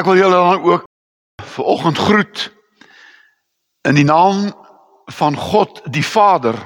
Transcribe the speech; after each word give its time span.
Ek 0.00 0.06
wil 0.06 0.16
julle 0.16 0.32
dan 0.32 0.62
ook 0.64 0.84
ver 1.44 1.64
oggend 1.64 1.98
groet 1.98 2.52
in 3.84 3.94
die 3.94 4.04
naam 4.04 4.46
van 5.12 5.36
God 5.36 5.82
die 5.92 6.04
Vader 6.04 6.56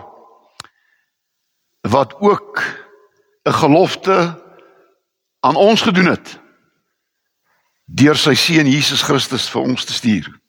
wat 1.83 2.15
ook 2.21 2.63
'n 3.43 3.53
gelofte 3.53 4.45
aan 5.41 5.57
ons 5.57 5.83
gedoen 5.83 6.07
het 6.07 6.39
deur 7.85 8.17
sy 8.17 8.35
seun 8.35 8.71
Jesus 8.71 9.03
Christus 9.03 9.51
vir 9.51 9.63
ons 9.63 9.85
te 9.85 9.93
stuur. 9.93 10.41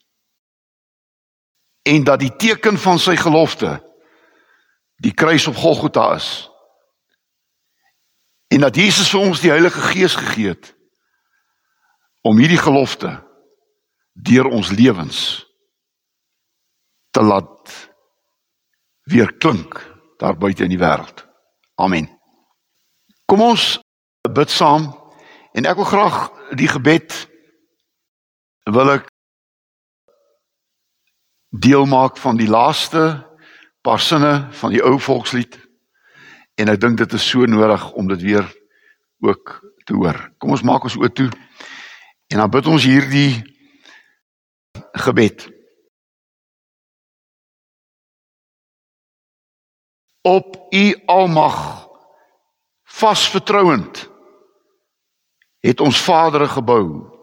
En 1.82 2.04
dat 2.04 2.20
die 2.20 2.36
teken 2.36 2.78
van 2.78 2.98
sy 2.98 3.16
gelofte 3.16 3.82
die 4.96 5.12
kruis 5.14 5.46
op 5.46 5.56
Golgotha 5.56 6.14
is. 6.14 6.50
En 8.48 8.60
dat 8.60 8.76
Jesus 8.76 9.10
vir 9.10 9.20
ons 9.20 9.40
die 9.40 9.50
Heilige 9.50 9.80
Gees 9.80 10.14
gegee 10.14 10.48
het 10.48 10.75
om 12.26 12.38
hierdie 12.42 12.58
gelofte 12.58 13.12
deur 14.26 14.48
ons 14.50 14.72
lewens 14.74 15.18
te 17.14 17.22
laat 17.22 17.74
weer 19.06 19.30
klink 19.38 19.78
daar 20.18 20.38
buite 20.38 20.64
in 20.64 20.72
die 20.72 20.80
wêreld. 20.80 21.22
Amen. 21.78 22.08
Kom 23.30 23.44
ons 23.44 23.76
bid 24.26 24.50
saam 24.50 24.88
en 25.54 25.68
ek 25.68 25.78
wil 25.78 25.88
graag 25.92 26.18
die 26.58 26.70
gebed 26.70 27.14
wil 28.74 28.96
ek 28.96 29.06
deel 31.54 31.86
maak 31.86 32.18
van 32.18 32.40
die 32.40 32.50
laaste 32.50 33.04
paar 33.86 34.02
sinne 34.02 34.48
van 34.58 34.74
die 34.74 34.82
ou 34.82 34.96
volkslied 34.98 35.60
en 36.58 36.72
ek 36.74 36.82
dink 36.82 36.98
dit 36.98 37.14
is 37.14 37.30
so 37.30 37.46
nodig 37.46 37.86
om 37.94 38.10
dit 38.10 38.22
weer 38.32 38.48
ook 39.22 39.60
te 39.86 39.94
hoor. 39.94 40.18
Kom 40.42 40.56
ons 40.56 40.66
maak 40.66 40.88
ons 40.88 40.98
oë 40.98 41.12
toe 41.14 41.30
En 42.26 42.38
dan 42.38 42.50
bid 42.50 42.66
ons 42.66 42.84
hierdie 42.84 43.42
gebed. 44.92 45.46
Op 50.26 50.66
u 50.70 51.02
almag 51.06 51.86
vasvertrouend 52.82 54.08
het 55.60 55.80
ons 55.80 56.00
Vader 56.02 56.48
gebou. 56.48 57.14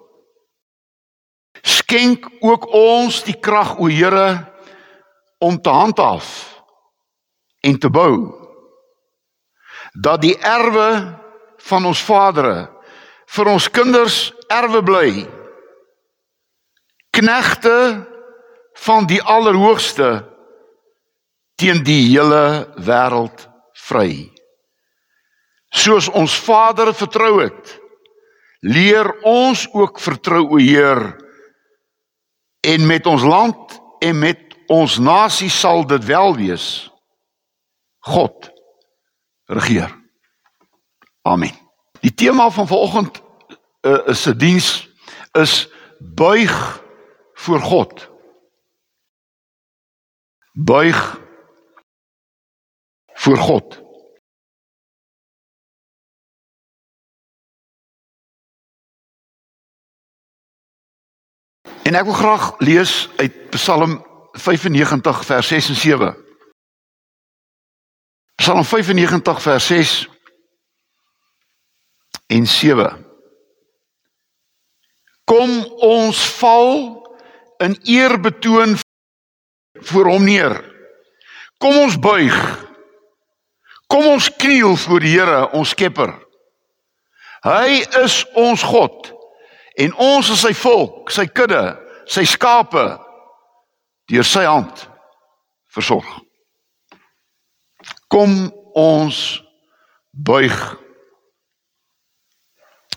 Skenk 1.61 2.29
ook 2.39 2.67
ons 2.73 3.23
die 3.23 3.39
krag 3.39 3.77
o 3.79 3.87
Here 3.87 4.53
om 5.43 5.61
te 5.61 5.69
handhaaf 5.69 6.29
en 7.59 7.79
te 7.79 7.89
bou 7.89 8.43
dat 9.93 10.21
die 10.23 10.35
erwe 10.39 11.19
van 11.67 11.85
ons 11.85 12.01
vadere 12.03 12.67
vir 13.35 13.49
ons 13.51 13.69
kinders 13.71 14.17
erwe 14.53 14.83
bly. 14.85 15.11
Knegte 17.13 17.77
van 18.85 19.07
die 19.09 19.21
Allerhoogste 19.21 20.23
teen 21.61 21.83
die 21.85 22.01
hele 22.09 22.69
wêreld 22.81 23.47
vry. 23.87 24.29
Soos 25.73 26.09
ons 26.09 26.35
Vader 26.45 26.93
vertrou 26.93 27.39
het, 27.41 27.77
leer 28.61 29.09
ons 29.27 29.65
ook 29.73 29.99
vertrou 30.01 30.45
o 30.55 30.61
Heer 30.61 31.01
en 32.63 32.85
met 32.87 33.07
ons 33.09 33.23
land 33.25 33.79
en 34.03 34.19
met 34.19 34.39
ons 34.71 34.97
nasie 34.99 35.49
sal 35.51 35.83
dit 35.87 36.05
wel 36.05 36.35
wees. 36.37 36.67
God 38.03 38.49
regeer. 39.51 39.91
Amen. 41.27 41.51
Die 42.03 42.13
tema 42.13 42.49
van 42.51 42.67
vanoggend 42.67 43.21
uh, 43.83 44.07
is 44.07 44.21
se 44.21 44.35
diens 44.35 44.89
is 45.31 45.69
buig 45.99 46.83
voor 47.33 47.59
God. 47.59 48.09
Buig 50.51 51.21
voor 53.13 53.37
God. 53.37 53.81
En 61.83 61.95
ek 61.95 62.03
wil 62.03 62.13
graag 62.13 62.59
lees 62.59 63.09
uit 63.15 63.49
Psalm 63.49 64.05
95 64.31 65.25
vers 65.25 65.47
6 65.47 65.69
en 65.69 65.75
7. 65.75 66.17
Psalm 68.35 68.63
95 68.63 69.41
vers 69.41 69.65
6 69.65 70.09
en 72.27 72.47
7 72.47 73.02
kom 75.29 75.51
ons 75.83 76.19
val 76.39 76.73
in 77.63 77.77
eerbetoon 77.83 78.77
voor 79.73 80.05
hom 80.05 80.23
neer. 80.23 80.57
Kom 81.57 81.77
ons 81.77 81.99
buig. 81.99 82.35
Kom 83.87 84.07
ons 84.07 84.29
kniel 84.35 84.75
voor 84.75 85.03
die 85.03 85.13
Here, 85.13 85.47
ons 85.53 85.69
Skepper. 85.75 86.11
Hy 87.43 87.83
is 88.03 88.23
ons 88.39 88.63
God 88.63 89.11
en 89.79 89.93
ons 89.99 90.29
is 90.31 90.43
sy 90.45 90.53
volk, 90.55 91.11
sy 91.11 91.25
kudde, 91.27 91.61
sy 92.07 92.23
skape 92.29 92.85
deur 94.11 94.27
sy 94.27 94.45
hand 94.47 94.85
versorg. 95.73 96.07
Kom 98.11 98.47
ons 98.77 99.19
buig 100.11 100.55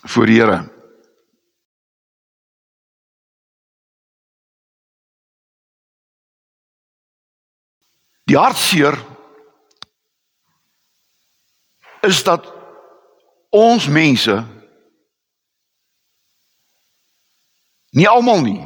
voor 0.06 0.30
die 0.30 0.40
Here. 0.40 0.75
Die 8.26 8.38
hartseer 8.38 8.98
is 12.02 12.22
dat 12.26 12.46
ons 13.54 13.86
mense 13.86 14.34
nie 17.96 18.08
almal 18.10 18.42
nie, 18.42 18.60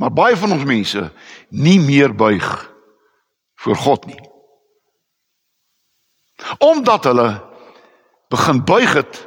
maar 0.00 0.12
baie 0.16 0.36
van 0.36 0.56
ons 0.56 0.64
mense 0.64 1.04
nie 1.52 1.76
meer 1.80 2.16
buig 2.16 2.48
voor 3.60 3.76
God 3.84 4.08
nie. 4.08 4.18
Omdat 6.58 7.04
hulle 7.12 7.30
begin 8.32 8.64
buig 8.64 8.92
het 8.96 9.22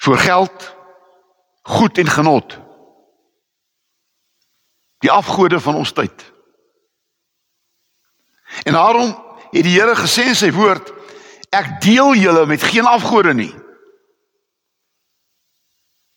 vir 0.00 0.18
geld, 0.18 0.74
goed 1.62 1.98
en 1.98 2.08
genot. 2.08 2.58
Die 5.02 5.10
afgode 5.10 5.60
van 5.60 5.82
ons 5.82 5.92
tyd. 5.92 6.30
En 8.64 8.72
daarom 8.72 9.14
het 9.50 9.64
die 9.64 9.74
Here 9.74 9.96
gesê 9.96 10.30
in 10.30 10.38
sy 10.38 10.50
woord, 10.54 10.92
ek 11.50 11.80
deel 11.82 12.14
julle 12.14 12.46
met 12.46 12.62
geen 12.62 12.86
afgode 12.86 13.34
nie. 13.34 13.52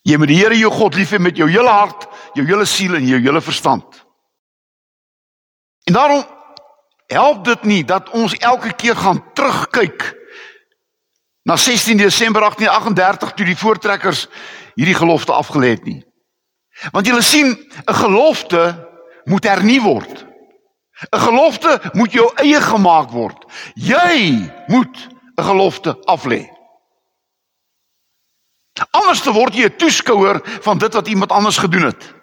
Jy 0.03 0.17
moet 0.19 0.31
die 0.31 0.39
Here 0.41 0.57
jou 0.57 0.71
God 0.73 0.97
lief 0.99 1.13
hê 1.15 1.19
met 1.19 1.37
jou 1.37 1.47
hele 1.49 1.71
hart, 1.71 2.07
jou 2.37 2.45
hele 2.45 2.65
siel 2.69 2.97
en 2.99 3.07
jou 3.07 3.21
hele 3.21 3.41
verstand. 3.41 4.03
En 5.87 5.93
daarom 5.93 6.23
help 7.11 7.45
dit 7.45 7.63
nie 7.63 7.83
dat 7.85 8.09
ons 8.15 8.35
elke 8.39 8.73
keer 8.79 8.95
gaan 8.95 9.21
terugkyk 9.33 10.13
na 11.43 11.57
16 11.59 11.97
Desember 11.97 12.41
1838 12.41 13.33
toe 13.35 13.45
die 13.45 13.57
voortrekkers 13.59 14.27
hierdie 14.75 14.95
gelofte 14.95 15.35
afgelê 15.35 15.75
het 15.75 15.83
nie. 15.85 16.01
Want 16.91 17.07
julle 17.07 17.21
sien, 17.21 17.53
'n 17.87 17.93
gelofte 17.93 18.89
moet 19.23 19.43
hernu 19.43 19.81
word. 19.81 20.25
'n 20.93 21.19
Gelofte 21.19 21.81
moet 21.93 22.11
jou 22.11 22.31
eie 22.35 22.61
gemaak 22.61 23.09
word. 23.09 23.45
Jy 23.73 24.49
moet 24.67 25.09
'n 25.35 25.43
gelofte 25.43 25.97
aflê. 26.05 26.49
Anders 28.91 29.21
te 29.21 29.31
word 29.31 29.53
jy 29.53 29.65
'n 29.65 29.77
toeskouer 29.77 30.41
van 30.61 30.77
dit 30.77 30.93
wat 30.93 31.07
iemand 31.07 31.31
anders 31.31 31.57
gedoen 31.57 31.83
het. 31.83 32.13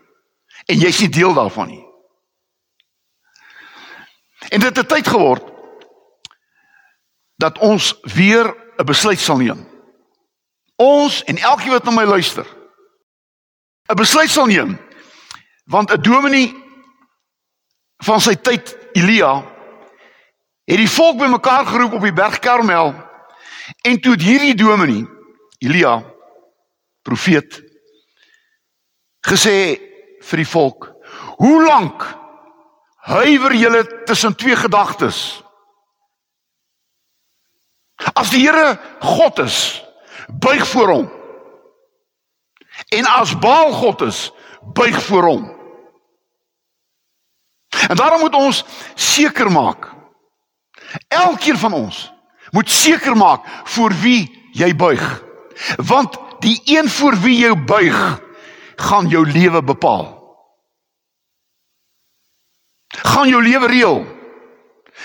En 0.67 0.78
jy's 0.78 1.00
nie 1.00 1.08
deel 1.08 1.34
daarvan 1.34 1.67
nie. 1.67 1.84
En 4.49 4.61
dit 4.61 4.76
het 4.76 4.88
tyd 4.88 5.08
geword 5.08 5.44
dat 7.37 7.58
ons 7.58 7.99
weer 8.02 8.55
'n 8.78 8.84
besluit 8.84 9.19
sal 9.19 9.37
neem. 9.37 9.69
Ons 10.76 11.25
en 11.25 11.37
elkeen 11.37 11.70
wat 11.70 11.84
na 11.84 11.90
my 11.90 12.05
luister 12.05 12.46
'n 13.88 13.94
besluit 13.94 14.31
sal 14.31 14.46
neem. 14.46 14.78
Want 15.64 15.93
'n 15.93 16.02
dominee 16.02 16.60
van 18.06 18.20
sy 18.23 18.35
tyd 18.41 18.73
Elia 18.97 19.32
het 20.70 20.79
die 20.79 20.91
volk 20.91 21.19
bymekaar 21.20 21.67
geroep 21.67 21.99
op 21.99 22.05
die 22.06 22.14
berg 22.14 22.38
Karmel. 22.38 22.93
En 23.87 24.00
toe 24.00 24.14
het 24.14 24.23
hierdie 24.23 24.55
dominee 24.55 25.06
Elia 25.61 26.00
profeet 27.06 27.61
gesê 29.26 29.76
vir 30.25 30.43
die 30.43 30.49
volk 30.49 30.88
hoe 31.41 31.58
lank 31.64 32.05
huiwer 33.11 33.55
julle 33.56 33.85
tussen 34.08 34.37
twee 34.37 34.56
gedagtes? 34.56 35.41
As 38.14 38.32
die 38.32 38.43
Here 38.44 38.79
God 39.00 39.38
is 39.44 39.81
buig 40.38 40.67
voor 40.69 40.88
hom. 40.88 41.08
En 42.88 43.05
as 43.05 43.38
Baal 43.38 43.73
God 43.73 44.00
is, 44.00 44.31
buig 44.73 45.02
voor 45.05 45.23
hom. 45.23 45.60
En 47.88 47.97
daarom 47.97 48.21
moet 48.21 48.35
ons 48.35 48.65
seker 48.94 49.50
maak. 49.53 49.91
Elkeen 51.09 51.59
van 51.59 51.73
ons 51.73 52.12
moet 52.50 52.71
seker 52.71 53.17
maak 53.17 53.47
voor 53.65 53.93
wie 54.03 54.49
jy 54.53 54.77
buig. 54.77 55.23
Want 55.77 56.19
die 56.43 56.61
een 56.65 56.88
voor 56.88 57.17
wie 57.21 57.37
jy 57.44 57.55
buig, 57.65 58.21
gaan 58.77 59.09
jou 59.09 59.27
lewe 59.29 59.62
bepaal. 59.62 60.19
Gaan 62.88 63.29
jou 63.29 63.43
lewe 63.43 63.67
reël. 63.67 64.06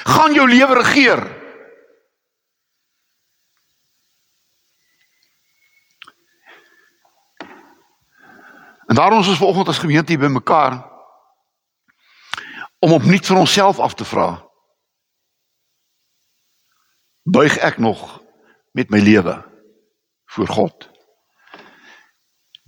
Gaan 0.03 0.33
jou 0.33 0.47
lewe 0.49 0.73
regeer. 0.73 1.21
En 8.85 8.95
daarom 8.95 9.19
is 9.19 9.27
ons 9.27 9.37
vanoggend 9.37 9.67
as 9.67 9.77
gemeente 9.77 10.11
hier 10.11 10.21
bymekaar 10.21 10.94
om 12.85 12.93
opnuut 12.93 13.25
vir 13.25 13.41
onsself 13.41 13.79
af 13.81 13.95
te 13.97 14.05
vra. 14.05 14.29
Buig 17.25 17.57
ek 17.65 17.79
nog 17.81 18.21
met 18.77 18.91
my 18.93 19.01
lewe 19.01 19.39
voor 20.35 20.47
God? 20.47 20.89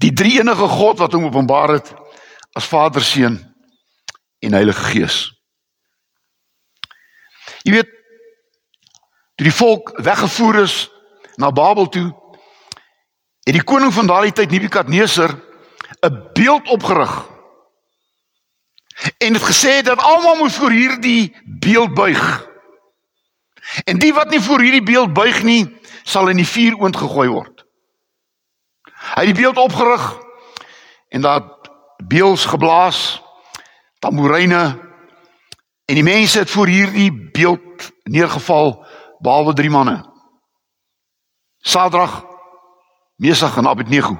Die 0.02 0.14
drie 0.14 0.40
enige 0.40 0.70
God 0.74 0.98
wat 1.02 1.14
hom 1.14 1.30
openbaar 1.30 1.76
het 1.78 1.94
as 2.58 2.66
Vader, 2.66 3.02
Seun 3.06 3.38
en 4.42 4.58
Heilige 4.58 4.90
Gees. 4.90 5.18
Jy 7.62 7.78
weet, 7.78 7.94
toe 9.38 9.46
die 9.46 9.54
volk 9.54 9.94
weggevoer 10.02 10.64
is 10.64 10.78
na 11.38 11.52
Babel 11.54 11.90
toe, 11.94 12.08
het 13.46 13.54
die 13.54 13.66
koning 13.66 13.94
van 13.94 14.10
daardie 14.10 14.34
tyd 14.34 14.52
Nebukadneser 14.52 15.38
'n 16.02 16.22
beeld 16.34 16.70
opgerig. 16.70 17.37
En 19.18 19.34
het 19.34 19.44
gesê 19.44 19.82
dat 19.82 20.02
almal 20.02 20.36
moet 20.36 20.54
voor 20.54 20.72
hierdie 20.72 21.36
beeld 21.46 21.94
buig. 21.94 22.48
En 23.84 24.00
die 24.00 24.14
wat 24.14 24.30
nie 24.30 24.42
voor 24.42 24.62
hierdie 24.62 24.84
beeld 24.84 25.14
buig 25.14 25.44
nie, 25.44 25.78
sal 26.04 26.28
in 26.28 26.40
die 26.40 26.48
vuur 26.48 26.80
oond 26.80 26.98
gegooi 26.98 27.30
word. 27.30 27.66
Hy 29.16 29.26
het 29.26 29.36
die 29.36 29.42
beeld 29.44 29.58
opgerig 29.58 30.06
en 31.10 31.22
daar 31.22 31.44
beels 32.08 32.46
geblaas, 32.46 33.22
tamboeryne 34.00 34.64
en 35.86 35.96
die 35.96 36.04
mense 36.04 36.40
het 36.40 36.52
voor 36.52 36.68
hierdie 36.68 37.12
beeld 37.32 37.92
neergeval 38.04 38.86
behalwe 39.20 39.54
drie 39.54 39.70
manne. 39.70 40.02
Sadrag, 41.58 42.24
Mesach 43.16 43.58
en 43.58 43.68
Abednego. 43.68 44.18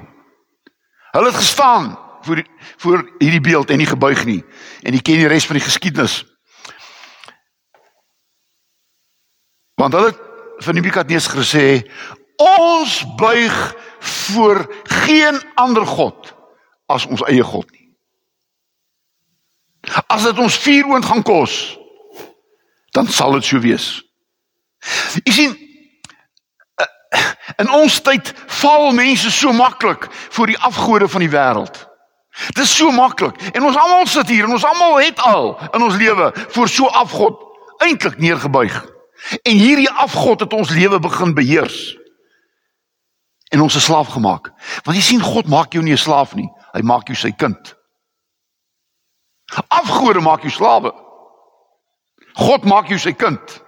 Hulle 1.10 1.26
het 1.26 1.40
gestaan 1.40 2.07
voor 2.28 2.44
voor 2.76 3.04
hierdie 3.18 3.40
beeld 3.40 3.70
en 3.70 3.80
nie 3.80 3.88
gebuig 3.88 4.24
nie. 4.24 4.42
En 4.82 4.94
jy 4.94 5.00
ken 5.02 5.22
die 5.22 5.30
res 5.30 5.46
van 5.48 5.58
die 5.58 5.64
geskiedenis. 5.64 6.20
Want 9.78 9.94
hulle 9.96 10.12
van 10.64 10.74
Nebukadnes 10.74 11.30
gesê 11.32 11.66
ons 12.38 13.00
buig 13.18 13.54
voor 13.98 14.66
geen 15.04 15.40
ander 15.54 15.86
god 15.86 16.34
as 16.86 17.06
ons 17.06 17.24
eie 17.30 17.42
god 17.42 17.70
nie. 17.72 17.86
As 20.06 20.26
dit 20.26 20.38
ons 20.38 20.58
vuur 20.58 20.90
oond 20.92 21.06
gaan 21.06 21.22
kos, 21.22 21.78
dan 22.92 23.08
sal 23.08 23.38
dit 23.38 23.46
so 23.46 23.62
wees. 23.62 23.88
Jy 25.24 25.32
sien 25.34 25.56
In 27.58 27.70
ons 27.74 28.00
tyd 28.06 28.28
val 28.60 28.92
mense 28.94 29.30
so 29.34 29.52
maklik 29.52 30.06
voor 30.12 30.46
die 30.46 30.58
afgode 30.58 31.08
van 31.08 31.24
die 31.24 31.30
wêreld. 31.32 31.87
Dit 32.46 32.64
is 32.64 32.76
so 32.76 32.90
maklik 32.94 33.36
en 33.52 33.64
ons 33.66 33.76
almal 33.76 34.06
sit 34.06 34.28
hier 34.28 34.46
en 34.46 34.54
ons 34.54 34.64
almal 34.64 35.00
het 35.02 35.18
al 35.26 35.56
in 35.72 35.82
ons 35.82 35.96
lewe 35.98 36.30
voor 36.54 36.68
so 36.68 36.86
afgod 36.86 37.40
eintlik 37.82 38.18
neergebuig. 38.18 38.76
En 39.42 39.56
hierdie 39.58 39.90
afgod 39.90 40.40
het 40.40 40.52
ons 40.52 40.70
lewe 40.70 41.00
begin 41.02 41.34
beheers. 41.34 41.96
En 43.50 43.60
ons 43.64 43.74
is 43.74 43.84
slaaf 43.84 44.12
gemaak. 44.14 44.52
Want 44.84 44.96
jy 44.96 45.02
sien 45.02 45.24
God 45.24 45.48
maak 45.48 45.72
jou 45.72 45.82
nie 45.82 45.96
'n 45.96 46.04
slaaf 46.06 46.34
nie, 46.34 46.48
hy 46.72 46.82
maak 46.82 47.08
jou 47.08 47.16
sy 47.16 47.30
kind. 47.30 47.74
Afgode 49.68 50.20
maak 50.20 50.42
jou 50.42 50.52
slawe. 50.52 50.92
God 52.34 52.64
maak 52.64 52.88
jou 52.88 52.98
sy 52.98 53.12
kind. 53.12 53.62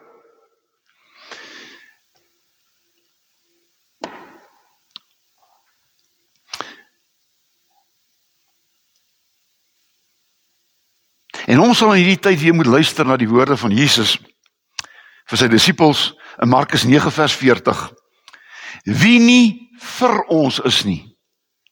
En 11.51 11.59
ons 11.59 11.79
sal 11.79 11.97
in 11.97 12.05
hierdie 12.05 12.21
tyd 12.23 12.39
weer 12.39 12.55
moet 12.55 12.69
luister 12.71 13.07
na 13.07 13.17
die 13.19 13.29
woorde 13.29 13.57
van 13.59 13.73
Jesus 13.75 14.15
vir 15.31 15.39
sy 15.41 15.49
disippels 15.51 16.11
in 16.43 16.51
Markus 16.51 16.85
9 16.87 17.11
vers 17.11 17.35
40. 17.35 17.81
Wie 19.03 19.19
nie 19.19 19.71
vir 19.99 20.23
ons 20.31 20.61
is 20.69 20.85
nie, 20.87 21.01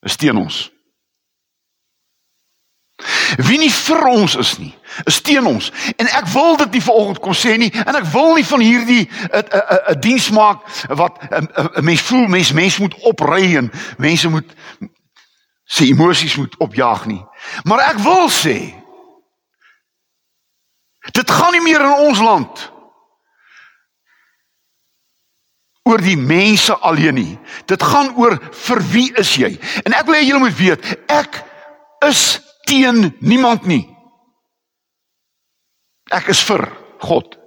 is 0.03 0.19
teen 0.19 0.39
ons. 0.41 0.67
Wie 3.47 3.59
nie 3.61 3.71
vir 3.71 4.03
ons 4.11 4.35
is 4.41 4.57
nie, 4.59 4.73
is 5.07 5.21
teen 5.23 5.47
ons. 5.47 5.69
En 5.95 6.11
ek 6.11 6.27
wil 6.33 6.57
dit 6.65 6.79
nie 6.79 6.83
vanoggend 6.83 7.21
kom 7.23 7.37
sê 7.37 7.55
nie 7.61 7.71
en 7.85 8.01
ek 8.01 8.09
wil 8.11 8.35
nie 8.35 8.47
van 8.49 8.65
hierdie 8.65 9.05
'n 9.07 9.47
'n 9.47 9.95
'n 9.95 10.01
diens 10.01 10.31
maak 10.35 10.67
wat 10.89 11.23
'n 11.31 11.85
mens 11.85 12.03
voel 12.03 12.27
mens 12.27 12.53
mens 12.53 12.79
moet 12.79 12.99
opry 13.07 13.57
en 13.57 13.71
mense 13.99 14.29
moet 14.29 14.51
se 15.65 15.87
emosies 15.87 16.37
moet 16.37 16.57
opjaag 16.59 17.07
nie. 17.07 17.23
Maar 17.63 17.95
ek 17.95 17.99
wil 18.03 18.27
sê 18.31 18.78
Dit 21.17 21.31
gaan 21.31 21.55
nie 21.57 21.65
meer 21.65 21.85
in 21.85 22.09
ons 22.09 22.21
land 22.21 22.67
oor 25.89 26.03
die 26.05 26.19
mense 26.21 26.75
alleen 26.85 27.17
nie. 27.17 27.39
Dit 27.65 27.83
gaan 27.83 28.13
oor 28.21 28.37
vir 28.67 28.83
wie 28.93 29.09
is 29.21 29.31
jy? 29.41 29.55
En 29.89 29.97
ek 29.97 30.09
wil 30.09 30.19
hê 30.19 30.27
julle 30.27 30.43
moet 30.43 30.59
weet, 30.59 30.85
ek 31.09 31.41
is 32.05 32.43
teen 32.69 33.09
niemand 33.25 33.65
nie. 33.69 33.87
Ek 36.13 36.29
is 36.33 36.43
vir 36.45 36.67
God. 37.05 37.39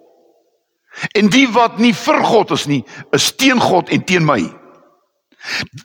En 1.17 1.29
die 1.31 1.45
wat 1.53 1.77
nie 1.81 1.93
vir 1.95 2.19
God 2.25 2.51
is 2.57 2.65
nie, 2.69 2.81
is 3.15 3.29
teen 3.37 3.61
God 3.61 3.93
en 3.93 4.03
teen 4.05 4.25
my. 4.25 4.41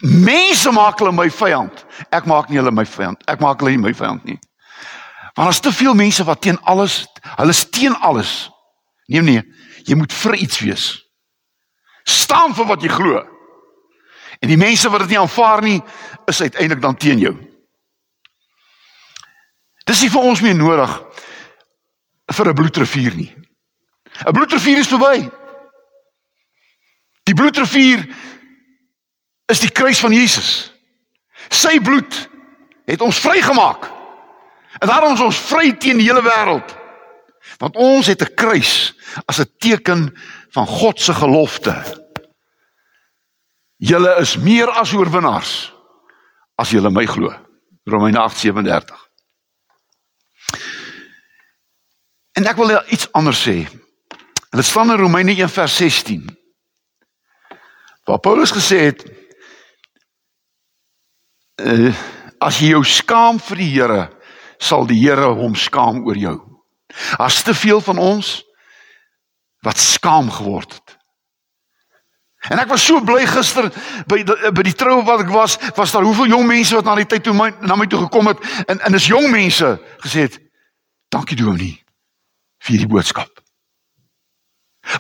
Mense 0.03 0.73
maak 0.75 1.01
hulle 1.01 1.15
my 1.17 1.29
vyand. 1.33 1.85
Ek 2.13 2.27
maak 2.29 2.51
nie 2.51 2.61
hulle 2.61 2.75
my 2.75 2.85
vyand. 2.89 3.23
Ek 3.31 3.41
maak 3.45 3.61
hulle 3.61 3.77
nie 3.77 3.85
my 3.87 3.95
vyand 3.97 4.25
nie. 4.29 4.39
Want 5.37 5.49
daar's 5.49 5.61
te 5.61 5.73
veel 5.73 5.95
mense 5.95 6.25
wat 6.25 6.41
teen 6.41 6.61
alles, 6.61 7.07
hulle 7.37 7.53
steen 7.53 7.95
alles. 7.95 8.51
Nee 9.05 9.21
nee, 9.23 9.43
jy 9.85 9.95
moet 9.95 10.13
vir 10.13 10.35
iets 10.35 10.59
wees. 10.65 10.85
Staan 12.09 12.55
vir 12.57 12.65
wat 12.67 12.83
jy 12.83 12.89
glo. 12.89 13.21
En 14.41 14.49
die 14.49 14.57
mense 14.57 14.89
wat 14.89 15.05
dit 15.05 15.13
nie 15.13 15.19
aanvaar 15.21 15.61
nie, 15.63 15.83
is 16.25 16.41
uiteindelik 16.41 16.81
dan 16.83 16.97
teen 16.97 17.21
jou. 17.21 17.35
Dis 19.85 20.01
nie 20.01 20.11
vir 20.11 20.25
ons 20.25 20.41
meer 20.41 20.57
nodig 20.57 20.95
vir 22.33 22.49
'n 22.49 22.55
bloedrivier 22.55 23.15
nie. 23.15 23.37
'n 24.25 24.33
Bloedrivier 24.33 24.79
is 24.79 24.89
verby. 24.89 25.31
Die 27.25 27.35
bloedrivier 27.35 28.09
is 29.47 29.61
die 29.61 29.71
kruis 29.71 30.01
van 30.01 30.13
Jesus. 30.13 30.73
Sy 31.49 31.81
bloed 31.81 32.29
het 32.87 33.01
ons 33.01 33.19
vrygemaak. 33.19 33.96
En 34.79 34.89
daarom 34.89 35.15
is 35.15 35.21
ons 35.21 35.39
vry 35.49 35.73
teen 35.77 36.01
die 36.01 36.09
hele 36.09 36.23
wêreld. 36.23 36.75
Want 37.61 37.77
ons 37.77 38.07
het 38.07 38.23
'n 38.23 38.35
kruis 38.35 38.95
as 39.25 39.41
'n 39.41 39.51
teken 39.59 40.17
van 40.51 40.67
God 40.67 41.01
se 41.01 41.15
gelofte. 41.15 42.05
Julle 43.77 44.17
is 44.21 44.37
meer 44.37 44.71
as 44.71 44.93
oorwinnaars 44.93 45.73
as 46.55 46.71
julle 46.71 46.91
my 46.91 47.07
glo. 47.07 47.33
Romeine 47.85 48.19
8:37. 48.19 49.09
En 52.33 52.45
ek 52.45 52.57
wil 52.57 52.83
iets 52.89 53.13
anders 53.13 53.49
sê. 53.49 53.69
Dit 54.51 54.65
staan 54.65 54.91
in 54.91 54.99
Romeine 54.99 55.35
1:16. 55.35 56.25
Waar 58.05 58.19
Paulus 58.19 58.51
gesê 58.51 58.79
het 58.79 59.05
uh, 61.61 61.95
as 62.39 62.59
jy 62.61 62.69
jou 62.69 62.85
skaam 62.85 63.41
vir 63.41 63.57
die 63.57 63.71
Here 63.71 64.16
sal 64.59 64.87
die 64.87 64.99
Here 65.01 65.33
hom 65.37 65.55
skaam 65.55 66.05
oor 66.07 66.17
jou. 66.17 66.37
As 67.19 67.43
te 67.43 67.55
veel 67.55 67.81
van 67.81 67.99
ons 67.99 68.41
wat 69.67 69.79
skaam 69.79 70.31
geword 70.31 70.77
het. 70.79 70.97
En 72.51 72.61
ek 72.63 72.71
was 72.71 72.85
so 72.87 73.01
bly 73.03 73.25
gister 73.27 73.67
by 74.07 74.21
die, 74.23 74.51
by 74.55 74.63
die 74.63 74.75
troue 74.79 75.03
wat 75.07 75.25
ek 75.25 75.33
was, 75.35 75.57
was 75.75 75.95
daar 75.95 76.07
hoeveel 76.07 76.31
jong 76.37 76.47
mense 76.47 76.77
wat 76.77 76.87
na 76.87 76.95
die 77.01 77.09
tyd 77.11 77.25
toe 77.27 77.35
my 77.35 77.49
na 77.67 77.79
my 77.79 77.89
toe 77.91 78.05
gekom 78.05 78.31
het 78.31 78.43
en 78.71 78.79
en 78.87 78.99
is 78.99 79.09
jong 79.11 79.27
mense 79.33 79.73
gesê 80.05 80.29
het 80.29 80.39
dankie 81.11 81.39
Dominee 81.39 81.81
vir 82.67 82.83
die 82.83 82.91
boodskap. 82.91 83.43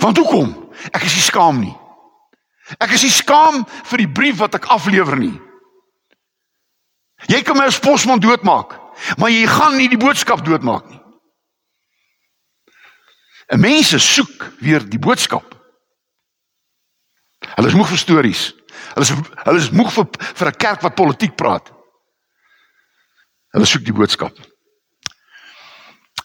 Want 0.02 0.18
hoekom? 0.18 0.50
Ek 0.90 1.06
is 1.06 1.14
nie 1.14 1.26
skaam 1.26 1.60
nie. 1.62 1.74
Ek 2.82 2.90
is 2.96 3.04
nie 3.06 3.14
skaam 3.14 3.62
vir 3.90 4.02
die 4.02 4.10
brief 4.10 4.40
wat 4.42 4.58
ek 4.58 4.66
aflewer 4.74 5.18
nie. 5.18 5.34
Jy 7.30 7.40
kan 7.46 7.56
my 7.58 7.68
as 7.70 7.78
posman 7.80 8.20
doodmaak, 8.22 8.74
maar 9.16 9.30
jy 9.30 9.46
gaan 9.46 9.76
nie 9.76 9.88
die 9.88 10.00
boodskap 10.00 10.44
doodmaak 10.44 10.88
nie. 10.90 11.00
'n 13.46 13.60
Mense 13.60 13.98
soek 13.98 14.52
weer 14.58 14.82
die 14.82 14.98
boodskap. 14.98 15.54
Hulle 17.54 17.68
is 17.68 17.74
moeg 17.74 17.88
vir 17.88 17.98
stories. 17.98 18.42
Hulle 18.94 19.06
is 19.06 19.12
hulle 19.44 19.60
is 19.60 19.70
moeg 19.70 19.92
vir 19.92 20.08
vir 20.18 20.48
'n 20.48 20.58
kerk 20.58 20.82
wat 20.82 20.98
politiek 20.98 21.36
praat. 21.36 21.70
Hulle 23.54 23.66
soek 23.66 23.84
die 23.84 23.94
boodskap. 23.94 24.34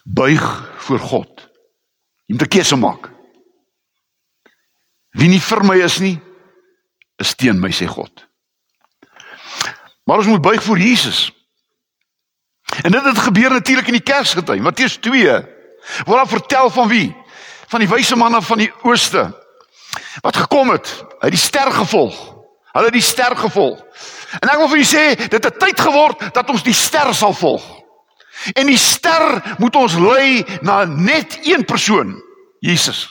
Buig 0.04 0.42
voor 0.86 0.98
God. 0.98 1.48
Jy 2.26 2.34
moet 2.34 2.42
'n 2.42 2.54
keuse 2.58 2.76
maak. 2.76 3.10
Wie 5.10 5.28
nie 5.28 5.40
vir 5.40 5.64
my 5.64 5.76
is 5.76 6.00
nie, 6.00 6.20
is 7.18 7.34
teen 7.34 7.60
my 7.60 7.70
sê 7.70 7.86
God. 7.86 8.26
Maar 10.04 10.18
ons 10.18 10.26
moet 10.26 10.42
buig 10.42 10.62
voor 10.62 10.78
Jesus. 10.78 11.30
En 12.80 12.90
dit 12.90 13.04
het 13.04 13.18
gebeur 13.18 13.50
natuurlik 13.50 13.86
in 13.86 13.98
die 14.00 14.02
Kersgety, 14.02 14.56
Matteus 14.60 14.96
2. 14.96 15.30
Waar 16.04 16.16
daar 16.16 16.28
vertel 16.28 16.70
van 16.70 16.88
wie? 16.88 17.16
Van 17.66 17.80
die 17.80 17.88
wyse 17.88 18.16
manne 18.16 18.42
van 18.42 18.58
die 18.58 18.72
ooste 18.82 19.40
wat 20.20 20.36
gekom 20.36 20.70
het, 20.70 21.04
uit 21.18 21.32
die 21.32 21.40
ster 21.40 21.72
gevolg. 21.72 22.16
Hulle 22.72 22.88
het 22.88 22.96
die 22.96 23.04
ster 23.04 23.36
gevolg. 23.36 23.80
En 24.40 24.48
ek 24.48 24.60
wil 24.60 24.68
vir 24.72 24.80
julle 24.80 24.88
sê, 24.88 25.28
dit 25.28 25.44
het 25.44 25.58
tyd 25.60 25.80
geword 25.80 26.22
dat 26.32 26.48
ons 26.52 26.64
die 26.64 26.76
ster 26.76 27.12
sal 27.16 27.34
volg. 27.36 27.64
En 28.56 28.66
die 28.66 28.80
ster 28.80 29.42
moet 29.60 29.76
ons 29.76 29.96
lei 30.00 30.42
na 30.64 30.84
net 30.84 31.38
een 31.44 31.64
persoon, 31.68 32.14
Jesus. 32.64 33.04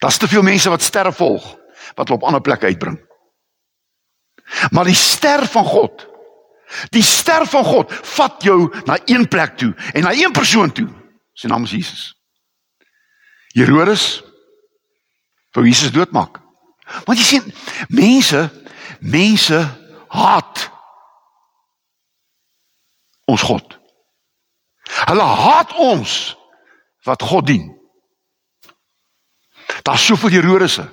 Daar's 0.00 0.20
te 0.20 0.28
veel 0.28 0.44
mense 0.44 0.70
wat 0.72 0.84
sterre 0.84 1.12
volg 1.12 1.44
wat 1.96 2.08
hulle 2.08 2.20
op 2.20 2.26
ander 2.28 2.40
plekke 2.40 2.70
uitbring. 2.70 3.00
Maar 4.70 4.88
die 4.88 4.96
ster 4.96 5.46
van 5.46 5.64
God, 5.64 6.06
die 6.94 7.02
ster 7.02 7.46
van 7.46 7.64
God 7.64 7.92
vat 8.16 8.42
jou 8.42 8.70
na 8.86 8.98
een 9.04 9.28
plek 9.28 9.56
toe 9.56 9.74
en 9.92 10.02
na 10.02 10.12
een 10.12 10.32
persoon 10.32 10.72
toe. 10.72 10.88
Sy 11.34 11.48
naam 11.48 11.64
is 11.64 11.74
Jesus. 11.74 12.02
Herodes 13.54 14.22
wou 15.54 15.66
Jesus 15.66 15.92
doodmaak. 15.94 16.38
Want 17.06 17.18
jy 17.18 17.26
sien, 17.26 17.52
mense, 17.88 18.42
mense 19.00 19.58
haat 20.10 20.66
ons 23.30 23.42
God. 23.46 23.76
Hulle 25.06 25.26
haat 25.42 25.74
ons 25.78 26.14
wat 27.06 27.22
God 27.22 27.46
dien. 27.46 27.68
Daar's 29.86 30.06
soveel 30.06 30.34
Herodese. 30.40 30.88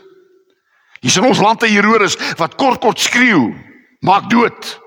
Hier's 1.01 1.17
in 1.17 1.25
ons 1.25 1.41
land 1.41 1.63
'n 1.63 1.73
Herodes 1.73 2.17
wat 2.37 2.55
kort 2.55 2.79
kort 2.81 2.99
skreeu, 2.99 3.53
maak 3.99 4.29
dood. 4.29 4.79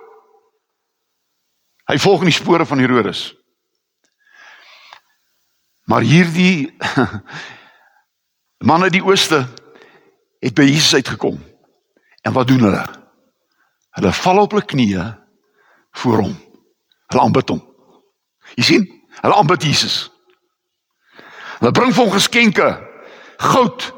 Hy 1.91 1.99
volg 1.99 2.23
in 2.23 2.31
die 2.31 2.37
spore 2.37 2.67
van 2.67 2.79
Herodes. 2.79 3.33
Maar 5.91 6.05
hierdie 6.07 6.71
manne 8.69 8.93
die 8.95 9.03
ooste 9.03 9.41
het 10.39 10.55
by 10.55 10.69
Jesus 10.69 10.95
uitgekom. 11.01 11.41
En 12.23 12.37
wat 12.37 12.47
doen 12.47 12.63
hulle? 12.69 12.85
Hulle 13.99 14.13
val 14.15 14.39
op 14.45 14.55
hulle 14.55 14.69
knieë 14.71 15.07
voor 16.03 16.23
hom. 16.23 16.37
Hulle 17.11 17.25
aanbid 17.25 17.51
hom. 17.51 17.65
Jy 18.55 18.67
sien, 18.69 18.87
hulle 19.19 19.41
aanbid 19.41 19.67
Jesus. 19.67 20.05
Hulle 21.59 21.75
bring 21.75 21.91
vir 21.91 22.05
hom 22.05 22.15
geskenke, 22.15 22.69
goud 23.51 23.89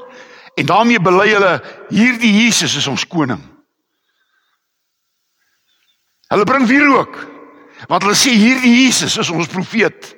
en 0.56 0.68
daarmee 0.68 1.00
bely 1.02 1.28
hulle 1.34 1.52
hierdie 1.92 2.32
Jesus 2.40 2.78
is 2.80 2.88
ons 2.88 3.04
koning. 3.04 3.42
Hulle 6.32 6.48
bring 6.48 6.64
wierook 6.70 7.20
want 7.90 8.04
hulle 8.04 8.18
sê 8.18 8.34
hierdie 8.36 8.84
Jesus 8.84 9.18
is 9.18 9.30
ons 9.32 9.50
profeet. 9.50 10.12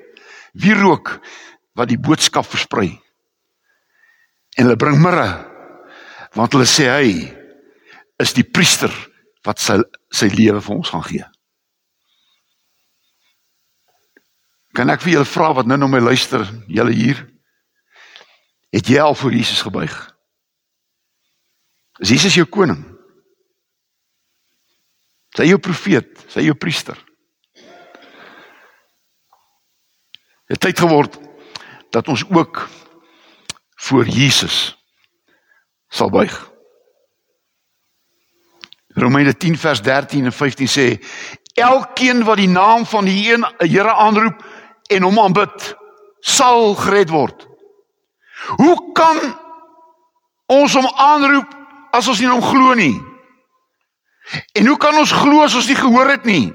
Wierook 0.54 1.16
wat 1.75 1.90
die 1.90 1.99
boodskap 1.99 2.47
versprei. 2.47 2.92
En 4.59 4.68
hulle 4.68 4.80
bring 4.80 5.00
mirre 5.02 5.28
want 6.35 6.54
hulle 6.54 6.66
sê 6.66 6.88
hy 6.90 7.11
is 8.23 8.35
die 8.35 8.47
priester 8.47 8.90
wat 9.47 9.61
sy 9.62 9.78
sy 10.14 10.30
lewe 10.33 10.62
vir 10.62 10.75
ons 10.75 10.90
gaan 10.90 11.04
gee. 11.06 11.26
Kan 14.75 14.90
ek 14.90 15.04
vir 15.04 15.16
julle 15.16 15.30
vra 15.30 15.52
wat 15.54 15.68
nou 15.71 15.78
na 15.78 15.87
my 15.90 16.00
luister, 16.02 16.42
julle 16.66 16.94
hier? 16.94 17.21
Het 18.75 18.90
jy 18.90 18.99
al 19.02 19.14
voor 19.14 19.35
Jesus 19.37 19.62
gebuig? 19.62 19.94
Is 22.02 22.11
Jesus 22.11 22.35
jou 22.35 22.47
koning? 22.50 22.80
Is 25.35 25.42
hy 25.44 25.47
jou 25.52 25.61
profeet? 25.62 26.11
Is 26.26 26.38
hy 26.38 26.49
jou 26.49 26.56
priester? 26.59 26.99
Het 30.45 30.61
tyd 30.61 30.79
geword 30.79 31.19
dat 31.91 32.09
ons 32.09 32.25
ook 32.31 32.69
voor 33.75 34.07
Jesus 34.07 34.77
sal 35.89 36.11
buig. 36.11 36.53
Romeine 38.95 39.37
10 39.37 39.59
vers 39.59 39.83
13 39.83 40.25
en 40.25 40.33
15 40.33 40.69
sê 40.69 40.87
elkeen 41.55 42.25
wat 42.25 42.37
die 42.37 42.49
naam 42.49 42.87
van 42.87 43.05
die 43.05 43.33
een 43.33 43.47
Here 43.59 43.93
aanroep 43.93 44.45
en 44.91 45.03
hom 45.03 45.19
aanbid 45.19 45.75
sal 46.21 46.75
gered 46.75 47.11
word. 47.11 47.47
Hoe 48.57 48.93
kan 48.93 49.21
ons 50.47 50.75
hom 50.75 50.87
aanroep 50.87 51.51
as 51.91 52.09
ons 52.09 52.21
nie 52.21 52.29
hom 52.29 52.43
glo 52.43 52.75
nie? 52.75 52.97
En 54.53 54.67
hoe 54.67 54.77
kan 54.81 54.97
ons 54.99 55.13
glo 55.13 55.45
as 55.45 55.55
ons 55.55 55.69
nie 55.69 55.79
gehoor 55.79 56.11
het 56.11 56.25
nie? 56.25 56.53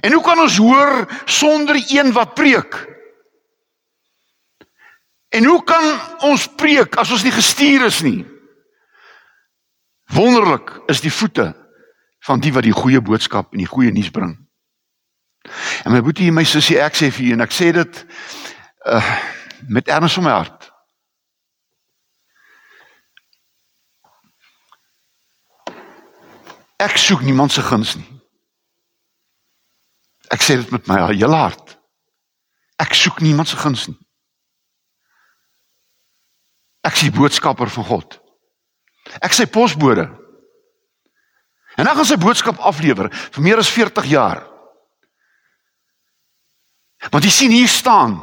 En 0.00 0.12
hoe 0.12 0.22
kan 0.22 0.38
ons 0.38 0.56
hoor 0.56 1.06
sonder 1.24 1.76
een 1.88 2.12
wat 2.12 2.34
preek? 2.34 2.76
En 5.28 5.44
hoe 5.44 5.62
kan 5.64 6.00
ons 6.24 6.48
preek 6.56 6.96
as 6.96 7.10
ons 7.10 7.22
nie 7.22 7.32
gestuur 7.32 7.84
is 7.86 8.00
nie? 8.00 8.24
Wonderlik 10.14 10.72
is 10.86 11.00
die 11.04 11.12
voete 11.12 11.50
van 12.24 12.40
die 12.40 12.52
wat 12.52 12.64
die 12.64 12.74
goeie 12.74 13.00
boodskap 13.04 13.52
en 13.52 13.60
die 13.60 13.68
goeie 13.68 13.92
nuus 13.92 14.10
bring. 14.10 14.32
En 15.84 15.92
my 15.92 16.00
boetie 16.02 16.28
en 16.28 16.36
my 16.36 16.44
sussie, 16.48 16.78
ek 16.80 16.96
sê 16.96 17.10
vir 17.12 17.28
julle 17.28 17.40
en 17.40 17.46
ek 17.46 17.54
sê 17.54 17.72
dit 17.76 18.04
uh 18.88 19.18
met 19.68 19.88
erns 19.90 20.14
van 20.14 20.24
my 20.24 20.32
hart. 20.36 20.68
Ek 26.78 26.94
soek 26.96 27.24
niemand 27.26 27.52
se 27.52 27.62
guns 27.66 27.96
nie. 27.98 28.17
Ek 30.34 30.44
sê 30.44 30.58
dit 30.60 30.70
met 30.74 30.86
my 30.90 31.00
hele 31.10 31.36
hart. 31.36 31.76
Ek 32.78 32.94
soek 32.94 33.22
niemand 33.24 33.48
se 33.50 33.58
guns 33.58 33.88
nie. 33.88 33.98
Ek 36.86 36.94
is 36.94 37.08
die 37.08 37.14
boodskapper 37.14 37.70
van 37.72 37.86
God. 37.88 38.18
Ek 39.24 39.34
sê 39.34 39.48
posbode. 39.50 40.06
En 41.78 41.86
dan 41.86 41.94
gaan 41.96 42.08
sy 42.08 42.18
boodskap 42.20 42.60
aflewer 42.66 43.10
vir 43.12 43.44
meer 43.44 43.60
as 43.60 43.70
40 43.72 44.08
jaar. 44.10 44.42
Want 47.12 47.24
jy 47.24 47.32
sien 47.32 47.54
hier 47.54 47.70
staan. 47.70 48.16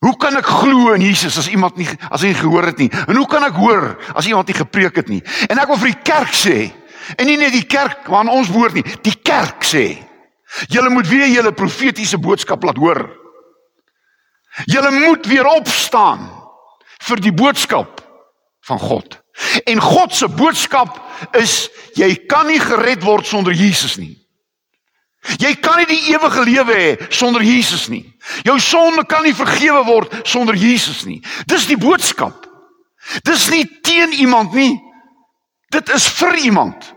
Hoe 0.00 0.14
kan 0.16 0.38
ek 0.38 0.48
glo 0.48 0.94
in 0.96 1.04
Jesus 1.04 1.36
as 1.36 1.50
iemand 1.52 1.76
nie 1.76 1.88
as 2.08 2.22
hy 2.24 2.32
gehoor 2.36 2.70
het 2.70 2.78
nie? 2.80 2.88
En 3.04 3.18
hoe 3.20 3.26
kan 3.28 3.44
ek 3.44 3.58
hoor 3.60 3.92
as 4.16 4.28
iemand 4.30 4.48
nie 4.48 4.56
gepreek 4.56 4.96
het 4.96 5.10
nie? 5.12 5.20
En 5.52 5.60
ek 5.60 5.68
wil 5.68 5.80
vir 5.82 5.92
die 5.92 6.04
kerk 6.08 6.32
sê, 6.32 6.70
en 7.18 7.28
nie 7.28 7.36
net 7.36 7.52
die 7.52 7.66
kerk 7.68 8.08
waarna 8.08 8.32
ons 8.32 8.48
behoort 8.48 8.78
nie, 8.78 8.86
die 9.04 9.18
kerk 9.20 9.66
sê, 9.68 9.84
julle 10.68 10.90
moet 10.90 11.08
weer 11.08 11.28
julle 11.28 11.52
profetiese 11.52 12.18
boodskap 12.18 12.62
laat 12.62 12.76
hoor. 12.76 13.04
Julle 14.64 14.90
moet 14.90 15.26
weer 15.26 15.46
opstaan 15.46 16.26
vir 17.06 17.20
die 17.22 17.32
boodskap 17.32 18.00
van 18.66 18.78
God. 18.78 19.18
En 19.64 19.80
God 19.80 20.14
se 20.14 20.28
boodskap 20.28 20.98
is 21.38 21.68
jy 21.96 22.14
kan 22.28 22.46
nie 22.46 22.60
gered 22.60 23.04
word 23.04 23.26
sonder 23.26 23.54
Jesus 23.56 23.96
nie. 23.96 24.16
Jy 25.40 25.52
kan 25.60 25.76
nie 25.80 25.88
die 25.88 26.14
ewige 26.14 26.44
lewe 26.48 26.76
hê 26.76 26.92
sonder 27.12 27.42
Jesus 27.44 27.88
nie. 27.92 28.04
Jou 28.44 28.56
sonde 28.60 29.04
kan 29.08 29.24
nie 29.24 29.36
vergewe 29.36 29.82
word 29.84 30.14
sonder 30.28 30.56
Jesus 30.56 31.04
nie. 31.04 31.20
Dis 31.46 31.68
die 31.68 31.78
boodskap. 31.80 32.46
Dis 33.24 33.48
nie 33.52 33.66
teen 33.84 34.14
iemand 34.16 34.56
nie. 34.56 34.78
Dit 35.70 35.92
is 35.92 36.08
vir 36.18 36.38
iemand. 36.40 36.88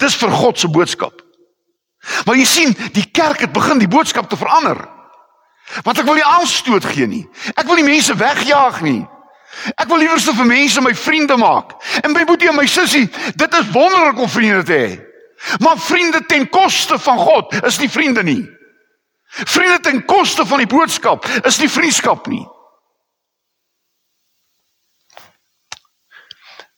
Dis 0.00 0.16
vir 0.16 0.30
God 0.32 0.58
se 0.58 0.70
boodskap. 0.70 1.23
Maar 2.24 2.36
jy 2.36 2.44
sien, 2.44 2.76
die 2.92 3.06
kerk 3.10 3.40
het 3.40 3.52
begin 3.52 3.80
die 3.80 3.88
boodskap 3.88 4.28
te 4.28 4.36
verander. 4.36 4.80
Want 5.82 5.98
ek 5.98 6.06
wil 6.06 6.18
nie 6.18 6.28
aanstoot 6.28 6.84
gee 6.84 7.06
nie. 7.08 7.24
Ek 7.54 7.66
wil 7.66 7.80
nie 7.80 7.88
mense 7.88 8.16
wegjaag 8.16 8.82
nie. 8.84 9.00
Ek 9.78 9.88
wil 9.88 10.02
liewer 10.02 10.20
se 10.20 10.34
vir 10.34 10.48
mense 10.48 10.82
my 10.82 10.92
vriende 10.98 11.36
maak. 11.40 11.76
En 12.02 12.12
my 12.12 12.24
boetie 12.28 12.50
en 12.50 12.58
my 12.58 12.66
sussie, 12.68 13.06
dit 13.34 13.58
is 13.60 13.70
wonderlik 13.72 14.20
om 14.20 14.30
vriende 14.30 14.64
te 14.66 14.78
hê. 14.78 14.90
Maar 15.62 15.78
vriende 15.78 16.24
ten 16.26 16.48
koste 16.50 16.98
van 16.98 17.18
God 17.18 17.54
is 17.64 17.78
nie 17.78 17.90
vriende 17.90 18.22
nie. 18.22 18.42
Vriende 19.28 19.80
ten 19.80 20.04
koste 20.04 20.46
van 20.46 20.62
die 20.62 20.70
boodskap 20.70 21.26
is 21.42 21.58
nie 21.58 21.70
vriendskap 21.70 22.28
nie. 22.30 22.44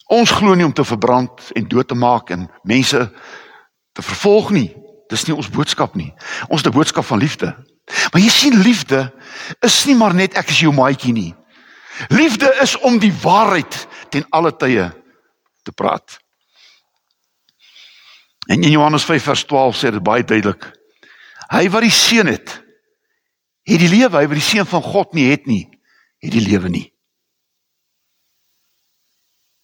Ons 0.06 0.30
glo 0.30 0.54
nie 0.54 0.64
om 0.64 0.72
te 0.72 0.86
verbrand 0.86 1.50
en 1.58 1.68
dood 1.68 1.88
te 1.90 1.98
maak 1.98 2.30
en 2.30 2.46
mense 2.62 3.00
te 3.92 4.02
vervolg 4.02 4.52
nie. 4.54 4.68
Dis 5.08 5.26
nie 5.26 5.34
ons 5.36 5.50
boodskap 5.50 5.94
nie. 5.94 6.12
Ons 6.48 6.62
het 6.62 6.72
'n 6.72 6.76
boodskap 6.76 7.04
van 7.04 7.18
liefde. 7.18 7.56
Maar 8.12 8.22
jy 8.22 8.28
sien 8.28 8.62
liefde 8.62 9.12
is 9.60 9.84
nie 9.86 9.94
maar 9.94 10.14
net 10.14 10.34
ek 10.34 10.48
is 10.48 10.60
jou 10.60 10.72
maatjie 10.72 11.12
nie. 11.12 11.34
Liefde 12.08 12.56
is 12.62 12.76
om 12.78 12.98
die 12.98 13.12
waarheid 13.22 13.86
ten 14.10 14.26
alle 14.30 14.56
tye 14.56 14.92
te 15.62 15.72
praat. 15.72 16.18
En 18.46 18.62
in 18.62 18.70
Johannes 18.70 19.04
5 19.04 19.22
vers 19.22 19.44
12 19.44 19.76
sê 19.76 19.90
dit 19.90 20.02
baie 20.02 20.24
duidelik. 20.24 20.68
Hy 21.50 21.68
wat 21.70 21.82
die 21.82 21.94
seun 21.94 22.26
het, 22.26 22.62
het 23.66 23.80
die 23.80 23.90
lewe, 23.90 24.18
hy 24.18 24.26
wat 24.26 24.38
die 24.38 24.50
seun 24.50 24.66
van 24.66 24.82
God 24.82 25.14
nie 25.14 25.30
het 25.30 25.46
nie, 25.46 25.64
het 26.22 26.32
die 26.32 26.42
lewe 26.42 26.68
nie. 26.68 26.92